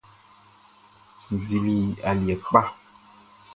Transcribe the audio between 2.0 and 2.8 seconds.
aliɛ kpa.